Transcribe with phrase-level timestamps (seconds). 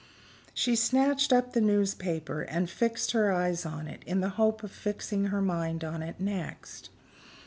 [0.55, 4.71] She snatched up the newspaper, and fixed her eyes on it in the hope of
[4.71, 6.89] fixing her mind on it next.